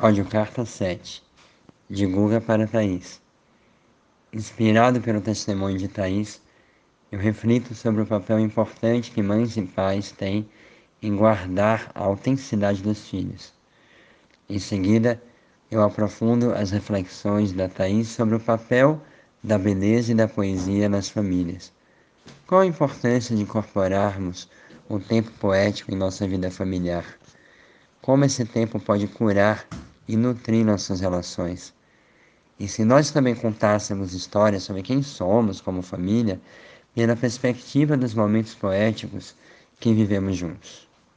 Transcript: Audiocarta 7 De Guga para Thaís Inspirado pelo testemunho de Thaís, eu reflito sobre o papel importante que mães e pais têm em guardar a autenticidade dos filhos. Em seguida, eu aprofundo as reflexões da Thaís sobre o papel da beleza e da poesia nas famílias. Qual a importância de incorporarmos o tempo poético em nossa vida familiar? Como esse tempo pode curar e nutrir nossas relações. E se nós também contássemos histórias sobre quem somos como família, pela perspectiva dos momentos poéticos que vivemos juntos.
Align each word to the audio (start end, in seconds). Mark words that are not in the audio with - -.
Audiocarta 0.00 0.64
7 0.64 1.24
De 1.90 2.06
Guga 2.06 2.40
para 2.40 2.68
Thaís 2.68 3.20
Inspirado 4.32 5.00
pelo 5.00 5.20
testemunho 5.20 5.76
de 5.76 5.88
Thaís, 5.88 6.40
eu 7.10 7.18
reflito 7.18 7.74
sobre 7.74 8.02
o 8.02 8.06
papel 8.06 8.38
importante 8.38 9.10
que 9.10 9.20
mães 9.20 9.56
e 9.56 9.62
pais 9.62 10.12
têm 10.12 10.48
em 11.02 11.16
guardar 11.16 11.90
a 11.96 12.04
autenticidade 12.04 12.80
dos 12.80 13.08
filhos. 13.08 13.52
Em 14.48 14.60
seguida, 14.60 15.20
eu 15.68 15.82
aprofundo 15.82 16.52
as 16.52 16.70
reflexões 16.70 17.52
da 17.52 17.68
Thaís 17.68 18.06
sobre 18.06 18.36
o 18.36 18.40
papel 18.40 19.02
da 19.42 19.58
beleza 19.58 20.12
e 20.12 20.14
da 20.14 20.28
poesia 20.28 20.88
nas 20.88 21.08
famílias. 21.08 21.72
Qual 22.46 22.60
a 22.60 22.66
importância 22.66 23.34
de 23.34 23.42
incorporarmos 23.42 24.48
o 24.88 25.00
tempo 25.00 25.32
poético 25.40 25.92
em 25.92 25.96
nossa 25.96 26.24
vida 26.24 26.52
familiar? 26.52 27.04
Como 28.00 28.24
esse 28.24 28.44
tempo 28.44 28.78
pode 28.78 29.08
curar 29.08 29.66
e 30.08 30.16
nutrir 30.16 30.64
nossas 30.64 31.00
relações. 31.00 31.74
E 32.58 32.66
se 32.66 32.84
nós 32.84 33.10
também 33.10 33.34
contássemos 33.34 34.14
histórias 34.14 34.64
sobre 34.64 34.82
quem 34.82 35.02
somos 35.02 35.60
como 35.60 35.82
família, 35.82 36.40
pela 36.94 37.14
perspectiva 37.14 37.96
dos 37.96 38.14
momentos 38.14 38.54
poéticos 38.54 39.36
que 39.78 39.92
vivemos 39.92 40.36
juntos. 40.36 40.87